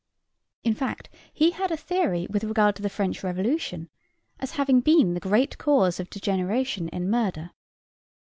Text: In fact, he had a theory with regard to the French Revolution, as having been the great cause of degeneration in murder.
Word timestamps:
In 0.63 0.73
fact, 0.73 1.09
he 1.31 1.51
had 1.51 1.69
a 1.71 1.77
theory 1.77 2.25
with 2.27 2.43
regard 2.43 2.75
to 2.75 2.81
the 2.81 2.89
French 2.89 3.23
Revolution, 3.23 3.87
as 4.39 4.53
having 4.53 4.81
been 4.81 5.13
the 5.13 5.19
great 5.19 5.59
cause 5.59 5.99
of 5.99 6.09
degeneration 6.09 6.87
in 6.89 7.07
murder. 7.07 7.51